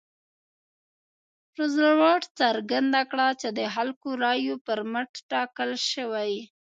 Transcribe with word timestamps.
روزولټ 1.57 2.23
څرګنده 2.39 3.01
کړه 3.11 3.27
چې 3.41 3.49
د 3.57 3.59
خلکو 3.73 4.07
رایو 4.23 4.55
پر 4.65 4.79
مټ 4.91 5.11
ټاکل 5.31 5.71
شوی. 5.91 6.33